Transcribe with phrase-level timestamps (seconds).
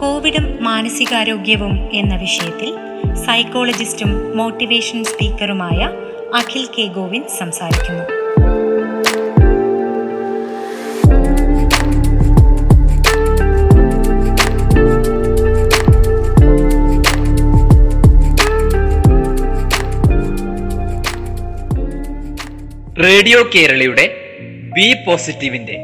[0.00, 2.76] കോവിഡും മാനസികാരോഗ്യവും എന്ന വിഷയത്തിൽ
[3.26, 5.90] സൈക്കോളജിസ്റ്റും മോട്ടിവേഷൻ സ്പീക്കറുമായ
[6.34, 8.04] അഖിൽ കെ ഗോവിന്ദ് സംസാരിക്കുന്നു.
[23.02, 24.16] റേഡിയോ കേരളയുടെ
[24.74, 25.78] ബി പോസിറ്റീവിന്റെ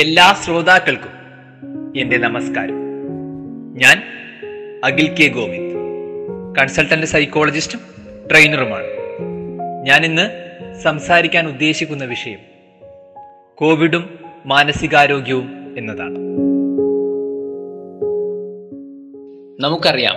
[0.00, 1.14] എല്ലാ ശ്രോതാക്കൾക്കും
[1.96, 2.79] എന്റെ നമസ്കാരം.
[3.80, 4.02] ഞാൻ
[4.84, 5.74] അഖിൽ കെ ഗോവിന്ദ്.
[6.60, 7.80] കൺസൾട്ടന്റ് സൈക്കോളജിസ്റ്റും
[8.30, 8.84] ട്രെയിനറുമാണ്.
[9.86, 10.30] ഞാൻ ഇന്ന്
[10.82, 12.38] സംസാരിക്കാൻ ഉദ്ദേശിക്കുന്ന വിഷയം
[13.54, 16.18] കോവിഡും മാനസികാരോഗ്യവും എന്നതാണ്.
[19.60, 20.16] നമുക്കറിയാം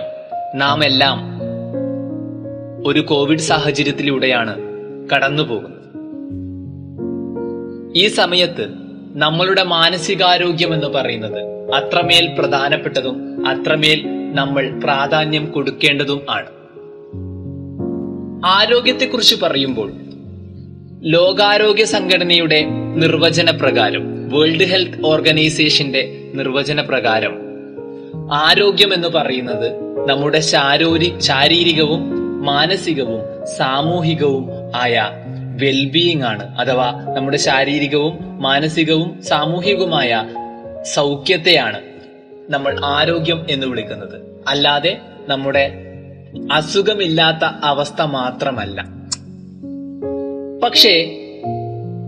[0.58, 1.40] നാം എല്ലാം
[2.86, 4.60] ഒരു കോവിഡ് സാഹചര്യത്തിലൂടെയാണ്
[5.14, 5.84] കടന്നു പോകുന്നത്
[7.96, 8.68] ഈ സമയത്ത്
[9.14, 16.46] നമ്മളുടെ മാനസികാരോഗ്യം എന്ന് പറയുന്നത് അത്രമേൽ പ്രധാനപ്പെട്ടതും അത്രമേൽ നമ്മൾ പ്രാധാന്യം കൊടുക്കേണ്ടതും ആണ്.
[18.46, 19.92] ആരോഗ്യത്തെക്കുറിച്ച് പറയുമ്പോൾ
[21.02, 27.38] ലോകാരോഗ്യ സംഘടനയുടെ നിർവചന പ്രകാരം വേൾഡ് ഹെൽത്ത് ഓർഗനൈസേഷന്റെ നിർവചന പ്രകാരം
[28.32, 29.72] ആരോഗ്യം എന്ന് പറയുന്നത്
[30.08, 32.00] നമ്മുടെ ശാരീരി ശാരീരികവും
[32.44, 35.10] മാനസികവും സാമൂഹികവും ആയ
[35.56, 36.58] വെൽബീയിങ് ആണ്.
[36.58, 40.24] അഥവാ നമ്മുടെ ശാരീരികവും മാനസികവും സാമൂഹികവുമായ
[40.84, 41.80] സൗഖ്യത്തെയാണ്
[42.50, 44.42] നമ്മൾ ആരോഗ്യം എന്ന് വിളിക്കുന്നത്.
[44.48, 45.74] അല്ലാതെ നമ്മുടെ
[46.52, 48.84] അസുഖമില്ലാത്ത അവസ്ഥ മാത്രമല്ല.
[50.62, 51.20] പക്ഷേ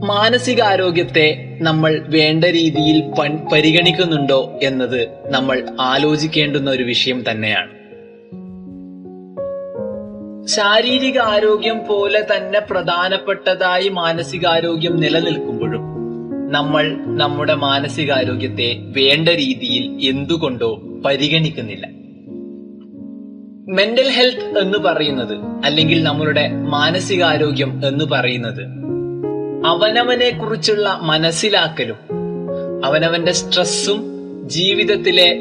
[0.04, 3.02] മാനസികാരോഗ്യത്തെ നമ്മൾ വേണ്ട രീതിയിൽ
[3.52, 7.76] പരിഗണിക്കുന്നുണ്ടോ എന്നത് നമ്മൾ ആലോചിക്കേണ്ടുന്ന ഒരു വിഷയം തന്നെയാണ്.
[10.46, 15.55] ശാരീരിക ആരോഗ്യം പോലെ തന്നെ പ്രധാനപ്പെട്ടതായി മാനസികാരോഗ്യം നിലനിൽക്കുമ്പോഴും
[16.50, 21.86] നമ്മൾ നമ്മുടെ മാനസികാരോഗ്യത്തെ വേണ്ട രീതിയിൽ എന്തുകൊണ്ടോ പരിഗണിക്കുന്നില്ല.
[23.74, 28.62] മെന്റൽ ഹെൽത്ത് എന്ന് പറയുന്നത് അല്ലെങ്കിൽ നമ്മളുടെ മാനസികാരോഗ്യം എന്ന് പറയുന്നത്
[29.66, 31.96] അവനവനെ കുറിച്ചുള്ള മനസ്സിലാക്കലും
[32.84, 34.00] അവനവന്റെ സ്ട്രെസ്സും
[34.48, 35.38] ജീവിതത്തിലെ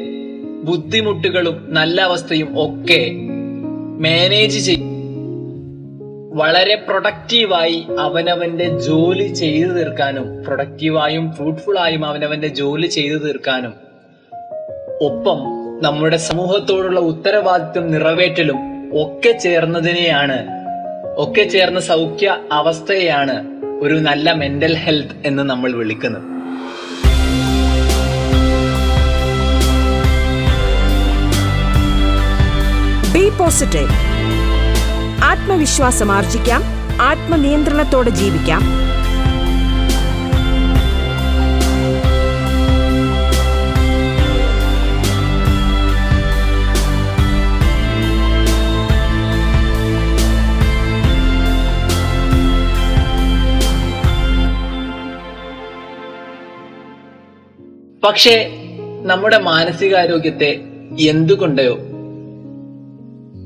[0.64, 3.10] ബുദ്ധിമുട്ടുകളും നല്ല അവസ്ഥയും ഒക്കെ
[4.00, 4.95] മാനേജ് ചെയ്യും
[6.38, 13.74] വളരെ പ്രൊഡക്റ്റീവായി അവനവന്റെ ജോലി ചെയ്തു തീർക്കാനും പ്രൊഡക്റ്റീവായും ഫ്രൂട്ട്ഫുൾ ആയും അവനവന്റെ ജോലി ചെയ്തു തീർക്കാനും.
[15.00, 15.38] ഒപ്പം
[15.82, 18.58] നമ്മുടെ സമൂഹത്തോടുള്ള ഉത്തരവാദിത്വം നിറവേറ്റലും
[19.02, 20.38] ഒക്കെ ചേർന്നതിനെയാണ്
[21.16, 23.36] ഒക്കെ ചേർന്ന സൗഖ്യ അവസ്ഥയെയാണ്
[23.80, 26.22] ഒരു നല്ല മെന്റൽ ഹെൽത്ത് എന്ന് നമ്മൾ വിളിക്കുന്നത്.
[33.14, 34.15] ബി പോസിറ്റീവ്
[35.26, 36.62] ആത്മവിശ്വാസം ആർജിക്കാം
[37.02, 38.62] ആത്മനിയന്ത്രണത്തോടെ ജീവിക്കാം.
[58.04, 58.34] പക്ഷേ
[59.02, 60.50] നമ്മുടെ മാനസികാരോഗ്യത്തെ
[61.00, 61.62] എന്തുകൊണ്ടോ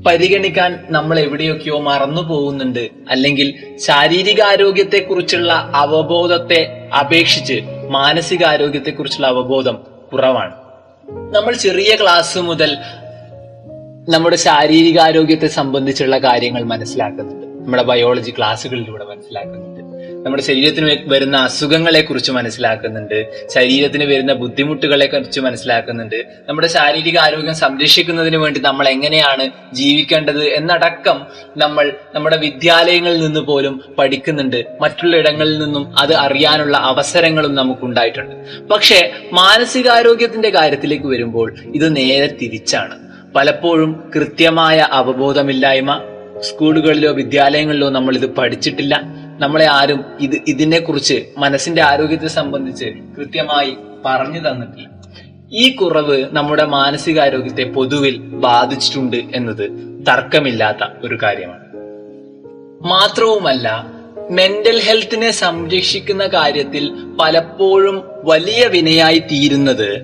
[0.05, 2.89] പരിഗണിക്കാൻ നമ്മൾ എവിടെയൊക്കെയോ മറന്നു പോകുന്നുണ്ട്.
[3.09, 9.77] അല്ലെങ്കിൽ ശാരീരികാരോഗ്യത്തെ കുറിച്ചുള്ള അവബോധത്തെ അപേക്ഷിച്ച് മാനസികാരോഗ്യത്തെ കുറിച്ചുള്ള അവബോധം
[10.13, 10.55] കുറവാണ്.
[11.35, 12.77] നമ്മൾ ചെറിയ ക്ലാസ് മുതൽ
[14.09, 17.47] നമ്മുടെ ശാരീരികാരോഗ്യത്തെ സംബന്ധിച്ചുള്ള കാര്യങ്ങൾ മനസ്സിലാക്കുന്നുണ്ട്.
[17.47, 19.80] നമ്മുടെ ബയോളജി ക്ലാസ്സുകളിലൂടെ മനസ്സിലാക്കുന്നുണ്ട്.
[20.25, 23.47] നമ്മുടെ ശരീരത്തിന് വരുന്ന അസുഖങ്ങളെ കുറിച്ച് മനസ്സിലാക്കുന്നുണ്ട്.
[23.47, 26.25] ശരീരത്തിന് വരുന്ന ബുദ്ധിമുട്ടുകളെ കുറിച്ച് മനസ്സിലാക്കുന്നുണ്ട്.
[26.49, 31.25] നമ്മുടെ ശാരീരിക ആരോഗ്യം സംരക്ഷിക്കുന്നതിന് വേണ്ടി നമ്മൾ എങ്ങനെയാണ് ജീവിക്കേണ്ടത് എന്നടക്കം
[31.57, 34.63] നമ്മൾ നമ്മുടെ വിദ്യാലയങ്ങളിൽ നിന്ന് പോലും പഠിക്കുന്നുണ്ട്.
[34.81, 38.67] മറ്റുള്ള ഇടങ്ങളിൽ നിന്നും അത് അറിയാനുള്ള അവസരങ്ങളും നമുക്കുണ്ടായിട്ടുണ്ട്.
[38.67, 42.97] പക്ഷേ മാനസികാരോഗ്യത്തിന്റെ കാര്യത്തിലേക്ക് വരുമ്പോൾ ഇത് നേരെ തിരിച്ചാണ്.
[43.35, 46.01] പലപ്പോഴും കൃത്യമായ അവബോധമില്ലായ്മ
[46.39, 49.20] സ്കൂളുകളിലോ വിദ്യാലയങ്ങളിലോ നമ്മൾ ഇത് പഠിച്ചിട്ടില്ല.
[49.39, 52.85] നമ്മളെ ആരും ഇത് ഇതിനെ കുറിച്ച് മനസ്സിന്റെ ആരോഗ്യത്തെ സംബന്ധിച്ച്
[53.17, 54.89] കൃത്യമായി പറഞ്ഞു തന്നിട്ടില്ല.
[55.53, 59.69] ഈ കുറവ് നമ്മുടെ മാനസികാരോഗ്യത്തെ പൊതുവിൽ ബാധിച്ചിട്ടുണ്ട് എന്നത്
[60.07, 61.61] തർക്കമില്ലാത്ത ഒരു കാര്യമാണ്.
[62.87, 63.85] മാത്രവുമല്ല
[64.29, 66.91] മെന്റൽ ഹെൽത്തിനെ സംരക്ഷിക്കുന്ന കാര്യത്തിൽ
[67.21, 70.01] പലപ്പോഴും വലിയ വിനയായി തീരുന്നത്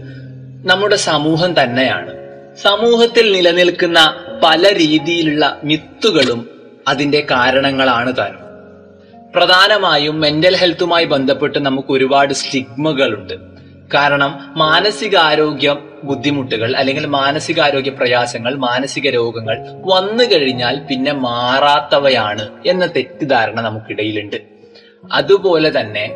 [0.65, 2.13] നമ്മുടെ സമൂഹം തന്നെയാണ്.
[2.57, 6.49] സമൂഹത്തിൽ നിലനിൽക്കുന്ന പല രീതിയിലുള്ള മിത്തുകളും
[6.87, 8.46] അതിന്റെ കാരണങ്ങളാണ് താനും.
[9.37, 13.33] പ്രധാനമായും മെന്റൽ ഹെൽത്തുമായി ബന്ധപ്പെട്ട് നമുക്ക് ഒരുപാട് സ്റ്റിഗ്മകളുണ്ട്
[13.93, 24.37] കാരണം മാനസികാരോഗ്യ ബുദ്ധിമുട്ടുകൾ അല്ലെങ്കിൽ മാനസികാരോഗ്യ പ്രയാസങ്ങൾ മാനസിക രോഗങ്ങൾ വന്നു കഴിഞ്ഞാൽ പിന്നെ മാറാത്തവയാണ് എന്ന തെറ്റിദ്ധാരണ നമുക്കിടയിലുണ്ട്.
[25.11, 26.07] അതുപോലെ തന്നെ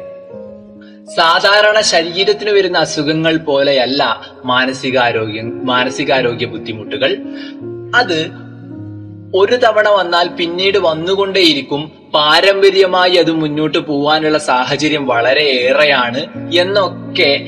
[1.16, 7.18] സാധാരണ ശരീരത്തിന് വരുന്ന അസുഖങ്ങൾ പോലെയല്ല മാനസികാരോഗ്യം മാനസികാരോഗ്യ ബുദ്ധിമുട്ടുകൾ.
[7.96, 8.51] അത്
[9.36, 17.40] ഒരു തവണ വന്നാൽ പിന്നീട് വന്നുകൊണ്ടേയിരിക്കും പാരമ്പര്യമായി അത് മുന്നോട്ട് പോവാനുള്ള സാഹചര്യം വളരെ ഏറെയാണ് എന്നൊക്കെ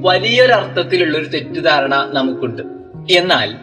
[0.00, 2.62] വലിയൊരർത്ഥത്തിലുള്ള ഒരു തെറ്റിദ്ധാരണ നമുക്കുണ്ട്.
[3.10, 3.54] എന്നാൽ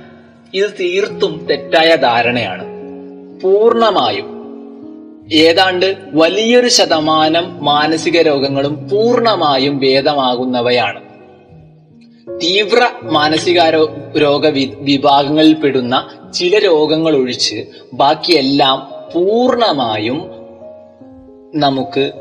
[0.54, 2.66] ഇത് തീർത്തും തെറ്റായ ധാരണയാണ്.
[3.42, 4.36] പൂർണമായും
[5.34, 11.05] ഏതാണ്ട് വലിയൊരു ശതമാനം മാനസിക രോഗങ്ങളും പൂർണമായും ഭേദമാകുന്നവയാണ്.
[12.30, 20.32] തീവ്ര മാനസികാരോ രോഗ വി- വിഭാഗങ്ങളിൽപ്പെടുന്ന ചില രോഗങ്ങൾ ഒഴിച്ച് ബാക്കിയെല്ലാം പൂർണമായും
[21.56, 22.12] നമുക്ക്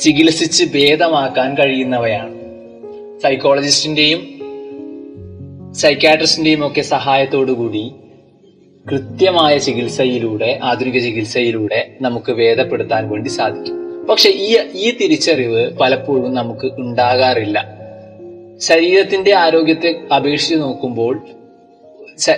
[0.00, 2.34] ചികിത്സിച്ച് ഭേദമാക്കാൻ കഴിയുന്നവയാണ്.
[3.20, 4.34] സൈക്കോളജിസ്റ്റിന്റെയും
[5.74, 7.92] സൈക്കാട്രിസ്റ്റിന്റെയും ഒക്കെ സഹായത്തോടു കൂടി
[8.90, 14.06] കൃത്യമായ ചികിത്സയിലൂടെ ആധുനിക ചികിത്സയിലൂടെ നമുക്ക് ഭേദപ്പെടുത്താൻ വേണ്ടി സാധിക്കും.
[14.06, 17.83] പക്ഷെ ഈ ഈ തിരിച്ചറിവ് പലപ്പോഴും നമുക്ക് ഉണ്ടാകാറില്ല.
[18.60, 21.14] ശരീരത്തിന്റെ ആരോഗ്യത്തെ അപേക്ഷിച്ച് നോക്കുമ്പോൾ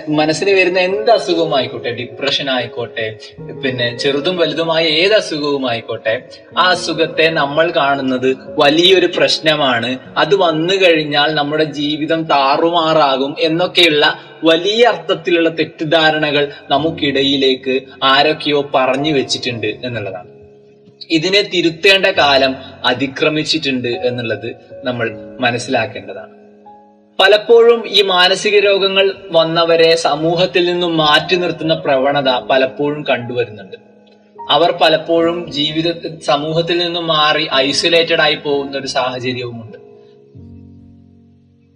[0.09, 3.17] മനസ്സിന് വരുന്ന എന്ത് അസുഖവും ആയിക്കോട്ടെ ഡിപ്രഷൻ ആയിക്കോട്ടെ
[3.63, 9.99] പിന്നെ ചെറുതും വലുതുമായ ഏത് അസുഖവും ആയിക്കോട്ടെ ആ അസുഖത്തെ നമ്മൾ കാണുന്നത് വലിയൊരു പ്രശ്നമാണ്.
[10.17, 20.36] അത് വന്നു കഴിഞ്ഞാൽ നമ്മുടെ ജീവിതം താറുമാറാകും എന്നൊക്കെയുള്ള വലിയ അർത്ഥത്തിലുള്ള തെറ്റിദ്ധാരണകൾ നമുക്കിടയിലേക്ക് ആരൊക്കെയോ പറഞ്ഞു വെച്ചിട്ടുണ്ട് എന്നുള്ളതാണ്.
[21.11, 22.55] ഇതിനെ തിരുത്തേണ്ട കാലം
[22.85, 26.37] അതിക്രമിച്ചിട്ടുണ്ട് എന്നുള്ളത് നമ്മൾ മനസ്സിലാക്കേണ്ടതാണ്.
[27.19, 33.75] പലപ്പോഴും ഈ മാനസിക രോഗങ്ങൾ വന്നവരെ സമൂഹത്തിൽ നിന്നും മാറ്റി നിർത്തുന്ന പ്രവണത പലപ്പോഴും കണ്ടുവരുന്നുണ്ട്.
[34.49, 39.77] അവർ പലപ്പോഴും ജീവിത സമൂഹത്തിൽ നിന്നും മാറി ഐസൊലേറ്റഡ് ആയി പോകുന്ന ഒരു സാഹചര്യവുമുണ്ട്.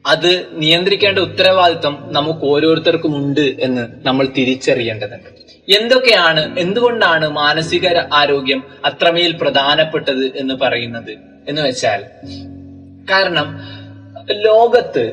[0.05, 5.40] അത് നിയന്ത്രിക്കേണ്ട ഉത്തരവാദിത്വം നമുക്ക് ഓരോരുത്തർക്കും ഉണ്ട് എന്ന് നമ്മൾ തിരിച്ചറിയേണ്ടതുണ്ട്.
[5.69, 11.17] എന്തൊക്കെയാണ് എന്തുകൊണ്ടാണ് മാനസിക ആരോഗ്യം അത്രമേൽ പ്രധാനപ്പെട്ടത് എന്ന് പറയുന്നത്?
[11.47, 12.03] എന്ന് വെച്ചാൽ
[13.11, 13.59] കാരണം
[14.31, 15.11] ലോകത്ത്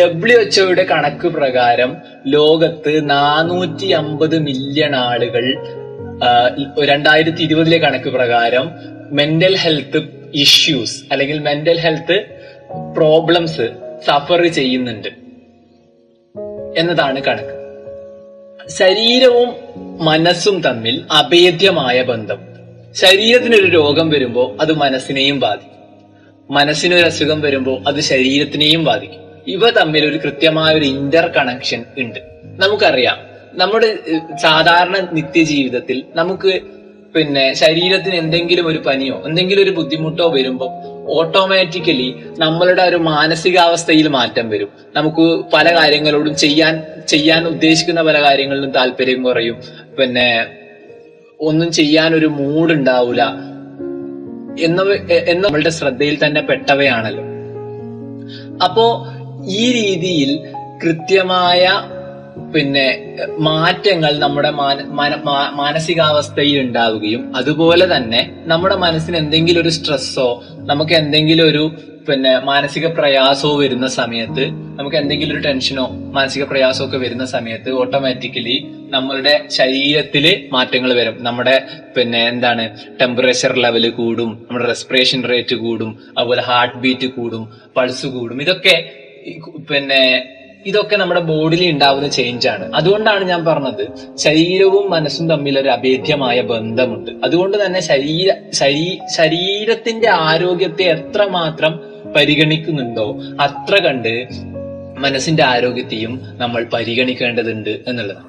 [0.00, 5.44] ഡബ്ല്യു എച്ച്ഒയുടെ കണക്ക് പ്രകാരം ലോകത്ത് നാനൂറ്റി അമ്പത് മില്യൺ ആളുകൾ
[6.84, 8.70] രണ്ടായിരത്തി ഇരുപതിലെ കണക്ക് പ്രകാരം
[9.10, 10.02] മെന്റൽ ഹെൽത്ത്
[10.34, 12.24] ഇഷ്യൂസ് അല്ലെങ്കിൽ മെന്റൽ ഹെൽത്ത്
[12.96, 13.70] പ്രോബ്ലംസ്
[14.06, 15.08] സഫർ ചെയ്യുന്നുണ്ട്.
[16.78, 17.55] എന്നതാണ് കണക്ക്.
[18.68, 19.48] ശരീരവും
[20.04, 22.38] മനസ്സും തമ്മിൽ അഭേദ്യമായ ബന്ധം.
[22.94, 25.76] ശരീരത്തിനൊരു രോഗം വരുമ്പോൾ അത് മനസ്സിനെയും ബാധിക്കും.
[26.56, 29.20] മനസ്സിനൊരു അസുഖം വരുമ്പോൾ അത് ശരീരത്തിനെയും ബാധിക്കും.
[29.48, 32.20] ഇവ തമ്മിൽ ഒരു കൃത്യമായ ഒരു ഇന്റർ കണക്ഷൻ ഉണ്ട്.
[32.58, 33.18] നമുക്കറിയാം.
[33.54, 33.98] നമ്മുടെ
[34.42, 36.60] സാധാരണ നിത്യജീവിതത്തിൽ നമുക്ക്
[37.16, 44.68] പിന്നെ ശരീരത്തിന് എന്തെങ്കിലും ഒരു പനിയോ എന്തെങ്കിലും ഒരു ബുദ്ധിമുട്ടോ വരുമ്പോൾ ഓട്ടോമാറ്റിക്കലി നമ്മളുടെ ഒരു മാനസികാവസ്ഥയിൽ മാറ്റം വരും.
[44.96, 49.56] നമുക്ക് പല കാര്യങ്ങളോടും ചെയ്യാൻ ചെയ്യാൻ ഉദ്ദേശിക്കുന്ന പല കാര്യങ്ങളിലും താല്പര്യം കുറയും.
[49.98, 50.46] പിന്നെ
[51.40, 53.22] ഒന്നും ചെയ്യാൻ ഒരു മൂഡ് ഉണ്ടാവില്ല
[54.60, 57.24] എന്ന എന്ന നമ്മളുടെ ശ്രദ്ധയിൽ തന്നെ പെട്ടവയാണല്ലോ.
[58.64, 59.06] അപ്പോ
[59.48, 60.38] ഈ രീതിയിൽ
[60.84, 61.68] കൃത്യമായ
[62.54, 62.86] പിന്നെ
[63.48, 64.50] മാറ്റങ്ങൾ നമ്മുടെ
[65.60, 70.28] മാനസികാവസ്ഥയിൽ ഉണ്ടാവുകയും അതുപോലെ തന്നെ നമ്മുടെ മനസ്സിന് എന്തെങ്കിലും ഒരു സ്ട്രെസ്സോ
[70.70, 71.64] നമുക്ക് എന്തെങ്കിലും ഒരു
[72.08, 74.44] പിന്നെ മാനസിക പ്രയാസമോ വരുന്ന സമയത്ത്
[74.78, 75.84] നമുക്ക് എന്തെങ്കിലും ഒരു ടെൻഷനോ
[76.16, 78.56] മാനസിക പ്രയാസമോ ഒക്കെ വരുന്ന സമയത്ത് ഓട്ടോമാറ്റിക്കലി
[78.90, 81.16] നമ്മളുടെ ശരീരത്തിൽ മാറ്റങ്ങൾ വരും.
[81.22, 81.56] നമ്മുടെ
[81.96, 82.64] പിന്നെ എന്താണ്
[83.00, 87.44] ടെമ്പറേച്ചർ ലെവൽ കൂടും നമ്മുടെ റെസ്പിറേഷൻ റേറ്റ് കൂടും അതുപോലെ ഹാർട്ട് ബീറ്റ് കൂടും
[87.76, 88.38] പൾസ് കൂടും.
[88.46, 88.76] ഇതൊക്കെ
[89.70, 90.02] പിന്നെ
[90.66, 92.72] ഇതൊക്കെ നമ്മുടെ ബോഡിയിൽ ഉണ്ടാവുന്ന ചേഞ്ച് ആണ്.
[92.74, 97.10] അതുകൊണ്ടാണ് ഞാൻ പറഞ്ഞത് ശരീരവും മനസ്സും തമ്മിൽ ഒരു അഭേദ്യമായ ബന്ധമുണ്ട്.
[97.24, 101.80] അതുകൊണ്ട് തന്നെ ശരീര ശരീ ശരീരത്തിന്റെ ആരോഗ്യത്തെ എത്ര മാത്രം
[102.16, 104.28] പരിഗണിക്കുന്നുണ്ടോ അത്ര കണ്ട്
[104.98, 108.22] മനസ്സിന്റെ ആരോഗ്യത്തെയും നമ്മൾ പരിഗണിക്കേണ്ടതുണ്ട് എന്നുള്ളത്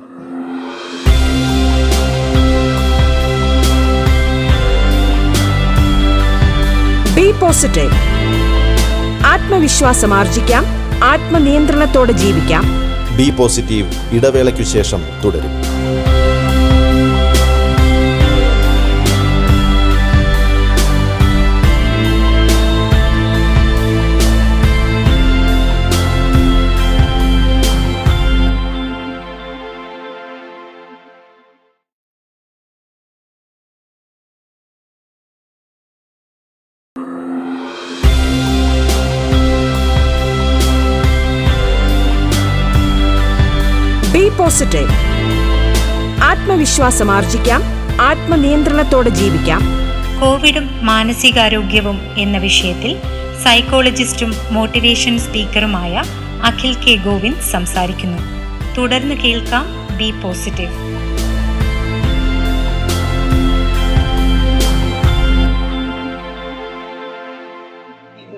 [7.18, 7.94] ബി പോസിറ്റീവ്
[9.26, 10.77] ആത്മവിശ്വാസം ആർജിക്കാം.
[11.04, 12.64] ആത്മനിയന്ത്രണത്തോടെ ജീവിക്കാം.
[13.18, 15.54] ബി പോസിറ്റീവ് ഇടവേളയ്ക്കു ശേഷം തുടരും.
[44.30, 44.90] പോസിറ്റീവ്
[46.24, 47.64] ആത്മവിശ്വാസം ആർജിക്കാം
[48.02, 49.62] ആത്മനിയന്ത്രണത്തോടെ ജീവിക്കാം.
[50.22, 52.98] കോവിഡും മാനസികാരോഗ്യവും എന്ന വിഷയത്തിൽ
[53.44, 56.04] സൈക്കോളജിസ്റ്റും മോട്ടിവേഷൻ സ്പീക്കറുമായ
[56.44, 58.18] അഖിൽ കെ ഗോവിന്ദ് സംസാരിക്കുന്നു.
[58.78, 59.66] തുടർന്ന് കേൾക്കാം
[59.98, 60.97] ബി പോസിറ്റീവ്.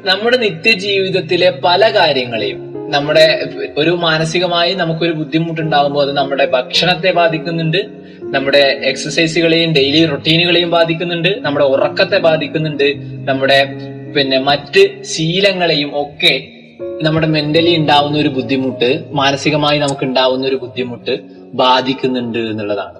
[0.09, 3.25] നമ്മുടെ നിത്യജീവിതത്തിലെ പല കാര്യങ്ങളെയും നമ്മുടെ
[3.77, 7.81] ഒരു മാനസികമായി നമുക്കൊരു ബുദ്ധിമുട്ടുണ്ടാകുമ്പോൾ അത് നമ്മുടെ ഭക്ഷണത്തെ ബാധിക്കുന്നുണ്ട്
[8.23, 12.87] നമ്മുടെ എക്സസൈസുകളെയും ഡെയിലി റൊട്ടീനുകളെയും ബാധിക്കുന്നുണ്ട് നമ്മുടെ ഉറക്കത്തെ ബാധിക്കുന്നുണ്ട്
[13.29, 13.59] നമ്മുടെ
[14.15, 16.33] പിന്നെ മറ്റ് ശീലങ്ങളെയും ഒക്കെ
[17.03, 21.13] നമ്മുടെ മെന്റലി ഉണ്ടാവുന്ന ഒരു ബുദ്ധിമുട്ട് മാനസികമായി നമുക്ക് ഉണ്ടാവുന്ന ഒരു ബുദ്ധിമുട്ട്
[21.53, 22.97] ബാധിക്കുന്നുണ്ട് എന്നുള്ളതാണ്.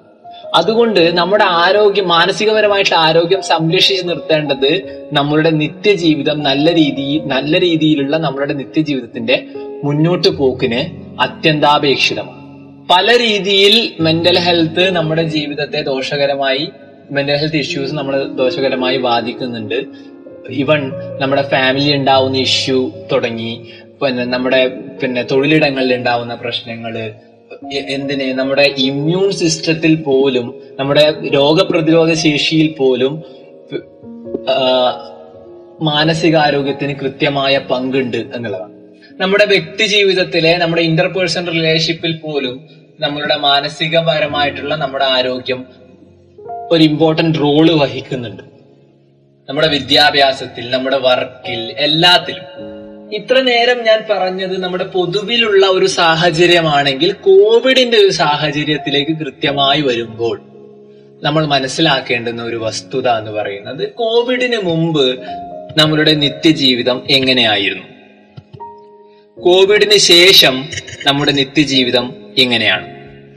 [0.54, 4.70] അതുകൊണ്ട് നമ്മുടെ ആരോഗ്യം മാനസികപരമായിട്ടുള്ള ആരോഗ്യം സംരക്ഷിച്ചു നിർത്തേണ്ടത്
[5.12, 9.44] നമ്മളുടെ നിത്യജീവിതം നല്ല രീതിയിൽ നല്ല രീതിയിലുള്ള നമ്മളുടെ നിത്യജീവിതത്തിന്റെ
[9.84, 10.80] മുന്നോട്ട് പോക്കിന്
[11.20, 12.38] അത്യന്താപേക്ഷിതമാണ്.
[12.90, 16.72] പല രീതിയിൽ മെന്റൽ ഹെൽത്ത് നമ്മുടെ ജീവിതത്തെ ദോഷകരമായി
[17.10, 19.86] മെന്റൽ ഹെൽത്ത് ഇഷ്യൂസ് നമ്മൾ ദോഷകരമായി ബാധിക്കുന്നുണ്ട്.
[20.50, 23.52] ഇവൺ നമ്മുടെ ഫാമിലി ഉണ്ടാവുന്ന ഇഷ്യൂ തുടങ്ങി
[24.02, 24.68] പിന്നെ നമ്മുടെ
[25.02, 27.12] പിന്നെ തൊഴിലിടങ്ങളിൽ ഉണ്ടാവുന്ന പ്രശ്നങ്ങൾ
[27.72, 28.38] എന്തിന്?
[28.38, 33.24] നമ്മുടെ ഇമ്മ്യൂൺ സിസ്റ്റത്തിൽ പോലും നമ്മുടെ രോഗപ്രതിരോധ ശേഷിയിൽ പോലും
[35.82, 38.74] മാനസികാരോഗ്യത്തിന് കൃത്യമായ പങ്കുണ്ട് എന്നുള്ളതാണ്.
[39.20, 42.68] നമ്മുടെ വ്യക്തി ജീവിതത്തിലെ നമ്മുടെ ഇന്റർപേഴ്സണൽ റിലേഷൻഷിപ്പിൽ പോലും
[43.00, 45.66] നമ്മളുടെ മാനസികപരമായിട്ടുള്ള നമ്മുടെ ആരോഗ്യം
[46.70, 48.42] ഒരു ഇമ്പോർട്ടന്റ് റോൾ വഹിക്കുന്നുണ്ട്.
[49.48, 52.69] നമ്മുടെ വിദ്യാഭ്യാസത്തിൽ നമ്മുടെ വർക്കിൽ എല്ലാത്തിലും.
[53.12, 60.40] ഇത്ര നേരം ഞാൻ പറഞ്ഞത് നമ്മുടെ പൊതുവിലുള്ള ഒരു സാഹചര്യമാണെങ്കിൽ കോവിഡിന്റെ ഒരു സാഹചര്യത്തിലേക്ക് കൃത്യമായി വരുമ്പോൾ
[61.22, 65.20] നമ്മൾ മനസ്സിലാക്കേണ്ടുന്ന ഒരു വസ്തുത എന്ന് പറയുന്നത് കോവിഡിന് മുമ്പ്
[65.78, 67.86] നമ്മളുടെ നിത്യജീവിതം എങ്ങനെയായിരുന്നു?
[69.42, 70.68] കോവിഡിന് ശേഷം
[71.06, 72.88] നമ്മുടെ നിത്യജീവിതം എങ്ങനെയാണ്?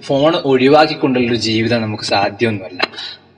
[0.02, 2.90] ഫോൺ ഒഴിവാക്കിക്കൊണ്ടുള്ള ഒരു ജീവിതം നമുക്ക് സാധ്യമൊന്നുമല്ല.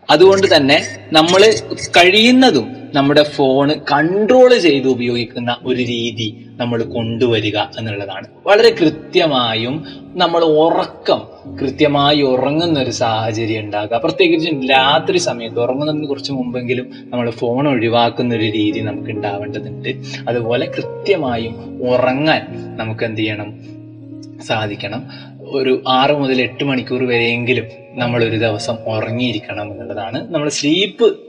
[0.10, 1.54] അതുകൊണ്ട് തന്നെ നമ്മൾ
[1.98, 8.28] കഴിയുന്നതും നമ്മുടെ ഫോൺ കൺട്രോൾ ചെയ്ത് ഉപയോഗിക്കുന്ന ഒരു രീതി നമ്മൾ കൊണ്ടുവരിക എന്നുള്ളതാണ്.
[8.48, 9.86] വളരെ കൃത്യമായും
[10.16, 11.22] നമ്മൾ ഉറക്കം
[11.62, 18.44] കൃത്യമായി ഉറങ്ങുന്ന ഒരു സാഹചര്യം ഉണ്ടാകുക പ്രത്യേകിച്ച് രാത്രി സമയത്ത് ഉറങ്ങുന്നതിന് കുറച്ച് മുമ്പെങ്കിലും നമ്മൾ ഫോൺ ഒഴിവാക്കുന്ന ഒരു
[18.44, 19.90] രീതി നമുക്ക് ഉണ്ടാവേണ്ടതുണ്ട്.
[20.28, 22.42] അതുപോലെ കൃത്യമായും ഉറങ്ങാൻ
[22.78, 23.54] നമുക്ക് എന്ത് ചെയ്യണം?
[24.44, 25.04] സാധിക്കണം.
[25.48, 30.34] ഒരു ആറ് മുതൽ എട്ട് മണിക്കൂർ വരെയെങ്കിലും നമ്മൾ ഒരു ദിവസം ഉറങ്ങിയിരിക്കണം എന്നുള്ളതാണ്.
[30.34, 31.25] നമ്മൾ സ്ലീപ്പ്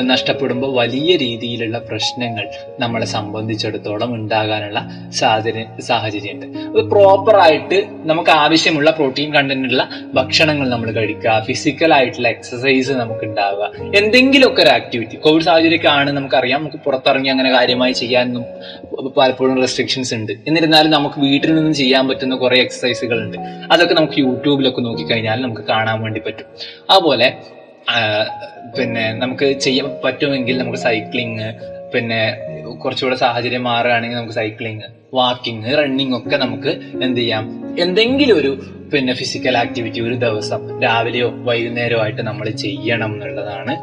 [0.00, 2.48] നഷ്ടപ്പെടുമ്പോൾ വലിയ രീതിയിലുള്ള പ്രശ്നങ്ങൾ
[2.80, 6.58] നമ്മളെ സംബന്ധിച്ചിടത്തോളം ഉണ്ടാകാനുള്ള സാഹചര്യം സാഹചര്യമുണ്ട്.
[6.58, 11.44] അത് പ്രോപ്പർ ആയിട്ട് നമുക്ക് ആവശ്യമുള്ള പ്രോട്ടീൻ കണ്ടന്റുള്ള ഭക്ഷണങ്ങൾ നമ്മൾ കഴിക്കുക.
[11.46, 13.70] ഫിസിക്കൽ ആയിട്ടുള്ള എക്സസൈസ് നമുക്ക് ഉണ്ടാവുക.
[13.96, 16.60] എന്തെങ്കിലുമൊക്കെ ഒരു ആക്ടിവിറ്റി കോവിഡ് സാഹചര്യമൊക്കെയാണ് നമുക്കറിയാം.
[16.60, 18.44] നമുക്ക് പുറത്തിറങ്ങി അങ്ങനെ കാര്യമായി ചെയ്യാനൊന്നും
[19.10, 20.32] പലപ്പോഴും റെസ്ട്രിക്ഷൻസ് ഉണ്ട്.
[20.46, 23.38] എന്നിരുന്നാലും നമുക്ക് വീട്ടിൽ നിന്നും ചെയ്യാൻ പറ്റുന്ന കുറേ എക്സസൈസുകൾ ഉണ്ട്
[23.72, 26.46] അതൊക്കെ നമുക്ക് യൂട്യൂബിലൊക്കെ നോക്കിക്കഴിഞ്ഞാൽ നമുക്ക് കാണാൻ വേണ്ടി പറ്റും.
[26.90, 27.32] അതുപോലെ
[28.78, 31.48] പിന്നെ നമുക്ക് ചെയ്യാൻ പറ്റുമെങ്കിൽ നമുക്ക് സൈക്ലിങ്
[31.94, 32.20] പിന്നെ
[32.84, 36.68] കുറച്ചുകൂടെ സാഹചര്യം മാറുകയാണെങ്കിൽ നമുക്ക് സൈക്ലിങ് വാക്കിംഗ് റണ്ണിങ് ഒക്കെ നമുക്ക്
[37.02, 37.44] എന്ത് ചെയ്യാം.
[37.78, 38.52] എന്തെങ്കിലും ഒരു
[38.92, 43.74] പിന്നെ ഫിസിക്കൽ ആക്ടിവിറ്റി ഒരു ദിവസം രാവിലെയോ വൈകുന്നേരമോ ആയിട്ട് നമ്മൾ ചെയ്യണം എന്നുള്ളതാണ്.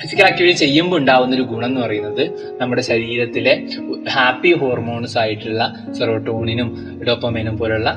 [0.00, 2.24] ഫിസിക്കൽ ആക്ടിവിറ്റി ചെയ്യുമ്പോൾ ഉണ്ടാവുന്ന ഒരു ഗുണം എന്ന് പറയുന്നത്
[2.60, 3.54] നമ്മുടെ ശരീരത്തിലെ
[4.10, 5.62] ഹാപ്പി ഹോർമോൺസ് ആയിട്ടുള്ള
[5.98, 6.70] സെറോട്ടോണിനും
[7.08, 7.90] ഡോപ്പമൈനും പോലുള്ള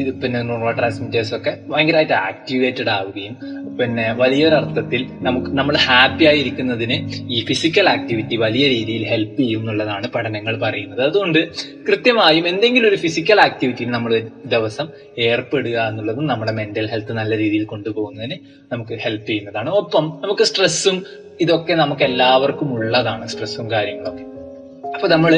[0.00, 3.34] ഇത് പിന്നെ ന്യൂറോ ട്രാൻസ്മിറ്റേഴ്സ് ഒക്കെ ഭയങ്കരമായിട്ട് ആക്ടിവേറ്റഡ് ആവുകയും
[3.78, 6.96] പിന്നെ വലിയൊരർത്ഥത്തിൽ നമുക്ക് നമ്മൾ ഹാപ്പി ആയിരിക്കുന്നതിന്
[7.34, 11.02] ഈ ഫിസിക്കൽ ആക്ടിവിറ്റി വലിയ രീതിയിൽ ഹെൽപ്പ് ചെയ്യും എന്നുള്ളതാണ് പഠനങ്ങൾ പറയുന്നത്.
[11.08, 11.40] അതുകൊണ്ട്
[11.88, 14.14] കൃത്യമായും എന്തെങ്കിലും ഒരു ഫിസിക്കൽ ആക്ടിവിറ്റിയിൽ നമ്മൾ
[14.54, 14.88] ദിവസം
[15.28, 18.38] ഏർപ്പെടുക എന്നുള്ളതും നമ്മുടെ മെന്റൽ ഹെൽത്ത് നല്ല രീതിയിൽ കൊണ്ടുപോകുന്നതിന്
[18.72, 19.70] നമുക്ക് ഹെൽപ്പ് ചെയ്യുന്നതാണ്.
[19.70, 20.98] ഒപ്പം നമുക്ക് സ്ട്രെസ്സും
[21.40, 24.35] ഇതൊക്കെ നമുക്ക് എല്ലാവർക്കും ഉള്ളതാണ് സ്ട്രെസ്സും കാര്യങ്ങളൊക്കെ.
[24.96, 25.32] അപ്പൊ നമ്മൾ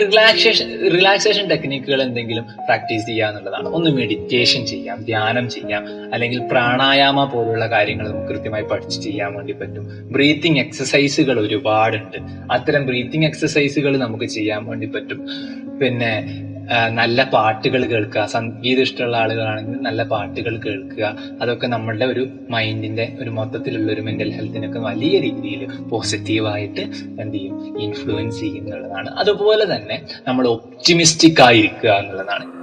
[0.00, 3.68] റിലാക്സേഷൻ റിലാക്സേഷൻ ടെക്നിക്കുകൾ എന്തെങ്കിലും പ്രാക്ടീസ് ചെയ്യുക എന്നുള്ളതാണ്.
[3.68, 5.82] ഒന്ന് മെഡിറ്റേഷൻ ചെയ്യാം ധ്യാനം ചെയ്യാം
[6.14, 9.86] അല്ലെങ്കിൽ പ്രാണായാമ പോലുള്ള കാര്യങ്ങൾ നമുക്ക് കൃത്യമായി പഠിച്ച് ചെയ്യാൻ വേണ്ടി പറ്റും.
[10.12, 12.18] ബ്രീത്തിങ് എക്സസൈസുകൾ ഒരുപാടുണ്ട്.
[12.52, 15.20] അത്തരം ബ്രീത്തിങ് എക്സസൈസുകൾ നമുക്ക് ചെയ്യാൻ വേണ്ടി പറ്റും.
[15.82, 16.12] പിന്നെ
[16.88, 18.26] നല്ല പാട്ടുകൾ കേൾക്കുക.
[18.26, 21.16] സംഗീതം ഇഷ്ടമുള്ള ആളുകളാണെങ്കിൽ നല്ല പാട്ടുകൾ കേൾക്കുക.
[21.42, 26.80] അതൊക്കെ നമ്മളുടെ ഒരു മൈൻഡിന്റെ ഒരു മൊത്തത്തിലുള്ള ഒരു മെന്റൽ ഹെൽത്തിനൊക്കെ വലിയ രീതിയിൽ പോസിറ്റീവായിട്ട്
[27.20, 27.80] എന്ത് ചെയ്യും?
[27.80, 29.10] ഇൻഫ്ലുവൻസ് ചെയ്യും എന്നുള്ളതാണ്.
[29.10, 32.56] അതുപോലെ തന്നെ നമ്മൾ ഒപ്റ്റിമിസ്റ്റിക് ആയിരിക്കുക എന്നുള്ളതാണ്.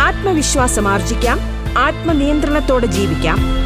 [0.00, 1.38] ആത്മവിശ്വാസം ആർജിക്കാം.
[1.78, 3.65] ആത്മനിയന്ത്രണത്തോടെ ജീവിക്കാം.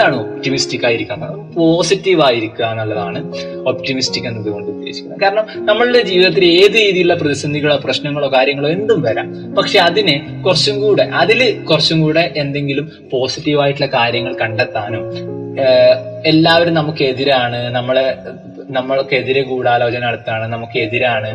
[0.00, 1.26] എന്താണ് ഒപ്റ്റിമിസ്റ്റിക് ആയിരിക്കുക
[1.56, 3.18] പോസിറ്റീവ് ആയിരിക്കുക എന്നുള്ളതാണ്
[3.70, 5.20] ഒപ്റ്റിമിസ്റ്റിക് എന്നതുകൊണ്ട് ഉദ്ദേശിക്കുന്നത്.
[5.20, 9.28] കാരണം നമ്മളുടെ ജീവിതത്തിൽ ഏത് രീതിയിലുള്ള പ്രതിസന്ധികളോ പ്രശ്നങ്ങളോ കാര്യങ്ങളോ എന്തും വരാം.
[9.58, 10.16] പക്ഷെ അതിനെ
[10.46, 11.40] കുറച്ചും കൂടെ അതിൽ
[11.70, 15.04] കുറച്ചും കൂടെ എന്തെങ്കിലും പോസിറ്റീവായിട്ടുള്ള കാര്യങ്ങൾ കണ്ടെത്താനും
[16.24, 18.06] എല്ലാവരും നമുക്കെതിരാണ് നമ്മളെ
[18.70, 21.30] നമ്മൾക്കെതിരെ ഗൂഢാലോചന നടത്താണ് നമുക്കെതിരാണ്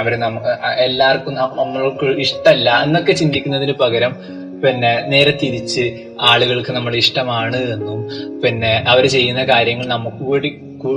[0.00, 0.38] അവർ നമ്മ
[0.86, 4.12] എല്ലാവർക്കും നമ്മൾക്ക് ഇഷ്ടമല്ല എന്നൊക്കെ ചിന്തിക്കുന്നതിന് പകരം
[4.64, 5.84] പിന്നെ നേരെ തിരിച്ച്
[6.30, 7.98] ആളുകൾക്ക് നമ്മൾ ഇഷ്ടമാണ് എന്നും
[8.44, 10.50] പിന്നെ അവർ ചെയ്യുന്ന കാര്യങ്ങൾ നമുക്ക് കൂടി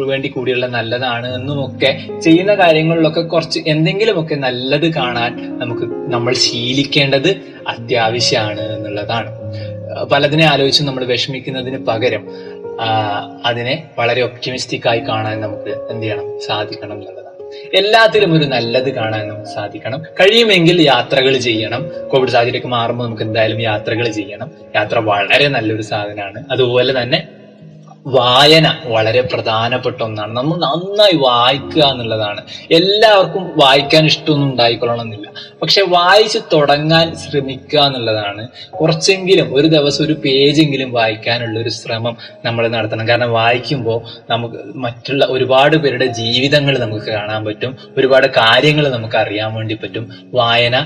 [0.10, 1.90] വേണ്ടി കൂടിയുള്ള നല്ലതാണ് എന്നും ഒക്കെ
[2.26, 5.32] ചെയ്യുന്ന കാര്യങ്ങളിലൊക്കെ കുറച്ച് എന്തെങ്കിലുമൊക്കെ നല്ലത് കാണാൻ
[5.62, 7.30] നമുക്ക് നമ്മൾ ശീലിക്കേണ്ടത്
[7.74, 9.30] അത്യാവശ്യമാണ് എന്നുള്ളതാണ്.
[10.12, 12.26] പലതിനെ ആലോചിച്ച് നമ്മൾ വിഷമിക്കുന്നതിന് പകരം
[13.50, 17.27] അതിനെ വളരെ ഒപ്റ്റിമിസ്റ്റിക് ആയി കാണാൻ നമുക്ക് എന്ത് ചെയ്യണം സാധിക്കണം എന്നുള്ളതാണ്.
[17.74, 20.02] എല്ലാത്തിലും ഒരു നല്ലത് കാണാൻ നമുക്ക് സാധിക്കണം.
[20.02, 21.90] കഴിയുമെങ്കിൽ യാത്രകൾ ചെയ്യണം.
[22.08, 24.52] കോവിഡ് സാഹചര്യമൊക്കെ മാറുമ്പോൾ നമുക്ക് എന്തായാലും യാത്രകൾ ചെയ്യണം.
[24.76, 26.46] യാത്ര വളരെ നല്ലൊരു സാധനമാണ്.
[26.52, 27.28] അതുപോലെ തന്നെ
[28.10, 30.38] വായന വളരെ പ്രധാനപ്പെട്ട ഒന്നാണ്.
[30.38, 32.42] നമ്മൾ നന്നായി വായിക്കുക എന്നുള്ളതാണ്.
[32.72, 35.30] എല്ലാവർക്കും വായിക്കാൻ ഇഷ്ടമൊന്നും ഉണ്ടായിക്കൊള്ളണമെന്നില്ല.
[35.62, 38.48] പക്ഷെ വായിച്ച് തുടങ്ങാൻ ശ്രമിക്കുക എന്നുള്ളതാണ്.
[38.80, 43.08] കുറച്ചെങ്കിലും ഒരു ദിവസം ഒരു പേജെങ്കിലും വായിക്കാനുള്ള ഒരു ശ്രമം നമ്മൾ നടത്തണം.
[43.08, 47.78] കാരണം വായിക്കുമ്പോൾ നമുക്ക് മറ്റുള്ള ഒരുപാട് പേരുടെ ജീവിതങ്ങൾ നമുക്ക് കാണാൻ പറ്റും.
[47.98, 50.10] ഒരുപാട് കാര്യങ്ങൾ നമുക്ക് അറിയാൻ വേണ്ടി പറ്റും.
[50.34, 50.86] വായന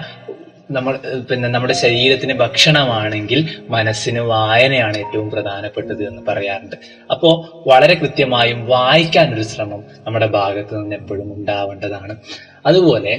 [0.69, 0.97] നമ്മൾ
[1.29, 6.75] പിന്നെ നമ്മുടെ ശരീരത്തിന് ഭക്ഷണമാണെങ്കിൽ മനസ്സിന് വായനയാണ് ഏറ്റവും പ്രധാനപ്പെട്ടത് എന്ന് പറയാറുണ്ട്.
[7.11, 7.29] അപ്പോ
[7.67, 12.15] വളരെ കൃത്യമായും വായിക്കാനൊരു ശ്രമം നമ്മുടെ ഭാഗത്ത് നിന്ന് എപ്പോഴും ഉണ്ടാവേണ്ടതാണ്.
[12.65, 13.13] അതുപോലെ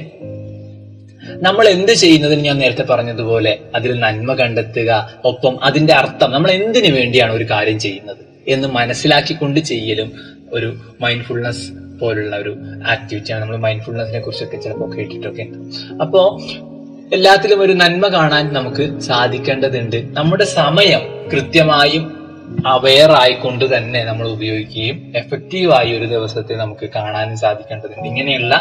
[1.25, 7.31] നമ്മൾ എന്ത് ചെയ്യുന്നതിന് ഞാൻ നേരത്തെ പറഞ്ഞതുപോലെ അതിൽ നന്മ കണ്ടെത്തുക ഒപ്പം അതിന്റെ അർത്ഥം നമ്മൾ എന്തിനു വേണ്ടിയാണ്
[7.31, 10.11] ഒരു കാര്യം ചെയ്യുന്നത് എന്ന് മനസ്സിലാക്കിക്കൊണ്ട് ചെയ്യലും
[10.53, 12.57] ഒരു മൈൻഡ്ഫുൾനെസ് പോലുള്ള ഒരു
[12.87, 15.47] ആക്ടിവിറ്റിയാണ് നമ്മൾ മൈൻഡ്ഫുൾനെസിനെ കുറിച്ചൊക്കെ ചിലപ്പോൾ കേട്ടിട്ടൊക്കെ
[16.01, 16.37] അപ്പോ
[17.15, 19.97] എല്ലാത്തിലും ഒരു നന്മ കാണാൻ നമുക്ക് സാധിക്കേണ്ടതുണ്ട്.
[20.17, 22.03] നമ്മുടെ സമയം കൃത്യമായും
[22.71, 28.07] അവെയർ ആയിക്കൊണ്ട് തന്നെ നമ്മൾ ഉപയോഗിക്കുകയും എഫക്റ്റീവായി ഒരു ദിവസത്തെ നമുക്ക് കാണാനും സാധിക്കേണ്ടതുണ്ട്.
[28.09, 28.53] ഇങ്ങനെയുള്ള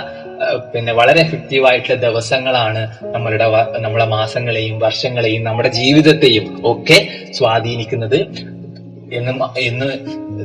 [0.75, 2.83] പിന്നെ വളരെ എഫക്റ്റീവ് ആയിട്ടുള്ള ദിവസങ്ങളാണ്
[3.15, 3.49] നമ്മളുടെ
[3.85, 6.99] നമ്മുടെ മാസങ്ങളെയും വർഷങ്ങളെയും നമ്മുടെ ജീവിതത്തെയും ഒക്കെ
[7.39, 8.21] സ്വാധീനിക്കുന്നത്
[9.19, 9.33] എന്ന്
[9.69, 9.91] എന്ന്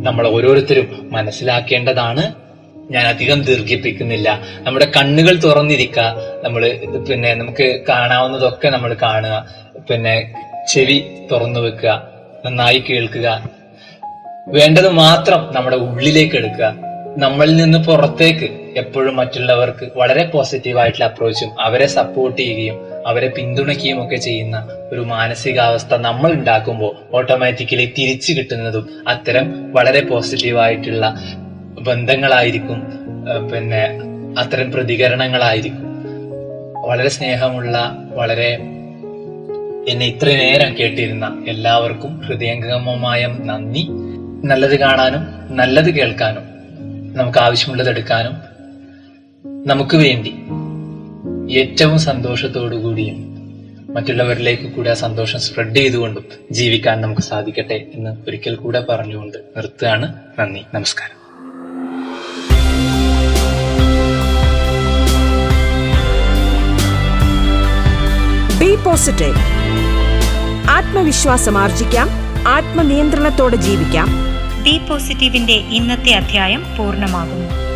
[0.07, 2.25] നമ്മൾ ഓരോരുത്തരും മനസ്സിലാക്കേണ്ടതാണ്.
[2.91, 4.41] ഞാൻ അധികം ദീർഘിപ്പിക്കുന്നില്ല.
[4.59, 6.15] നമ്മുടെ കണ്ണുകൾ തുറന്നിരിക്കുക.
[6.43, 9.47] നമ്മൾ പിന്നെ നമുക്ക് കാണാവുന്നതൊക്കെ നമ്മൾ കാണുക.
[9.89, 10.33] പിന്നെ
[10.69, 12.03] ചെവി തുറന്നു വെക്കുക.
[12.45, 13.49] നന്നായി കേൾക്കുക.
[14.47, 16.75] വേണ്ടത് മാത്രം നമ്മുടെ ഉള്ളിലേക്ക് എടുക്കുക.
[17.17, 24.69] നമ്മളിൽ നിന്ന് പുറത്തേക്ക് എപ്പോഴും മറ്റുള്ളവർക്ക് വളരെ പോസിറ്റീവായിട്ടുള്ള അപ്രോച്ചും അവരെ സപ്പോർട്ട് ചെയ്യുകയും അവരെ പിന്തുണയ്ക്കുകയും ഒക്കെ ചെയ്യുന്ന
[24.91, 31.19] ഒരു മാനസികാവസ്ഥ നമ്മൾ ഉണ്ടാക്കുമ്പോൾ ഓട്ടോമാറ്റിക്കലി തിരിച്ചു കിട്ടുന്നതും അത്തരം വളരെ പോസിറ്റീവ് ആയിട്ടുള്ള
[31.81, 32.83] ബന്ധങ്ങളായിരിക്കും
[33.53, 33.89] പിന്നെ
[34.37, 35.87] അത്തരം പ്രതികരണങ്ങളായിരിക്കും.
[36.81, 38.55] വളരെ സ്നേഹമുള്ള വളരെ
[39.89, 43.87] എന്നെ ഇത്ര നേരം കേട്ടിരുന്ന എല്ലാവർക്കും ഹൃദയംഗമമായ നന്ദി.
[44.47, 46.43] നല്ലത് കാണാനും നല്ലത് കേൾക്കാനും
[47.17, 48.33] നമുക്ക് ആവശ്യമുള്ളത് എടുക്കാനും
[49.67, 50.33] നമുക്ക് വേണ്ടി
[51.59, 53.37] ഏറ്റവും സന്തോഷത്തോടു കൂടിയും
[53.89, 60.13] മറ്റുള്ളവരിലേക്ക് കൂടി ആ സന്തോഷം സ്പ്രെഡ് ചെയ്തുകൊണ്ടും ജീവിക്കാൻ നമുക്ക് സാധിക്കട്ടെ എന്ന് ഒരിക്കൽ കൂടെ പറഞ്ഞുകൊണ്ട് നിർത്തുകയാണ്.
[60.39, 60.61] നന്ദി.
[60.73, 61.16] നമസ്കാരം.
[68.87, 69.35] പോസിറ്റീവ്
[70.69, 72.09] ആത്മവിശ്വാസം ആർജിക്കാം.
[72.47, 74.07] ആത്മനിയന്ത്രണത്തോടെ ജീവിക്കാം.
[74.63, 77.66] ബി പോസിറ്റീവിന്റെ ഇന്നത്തെ അധ്യായം പൂർണമാകുന്നു.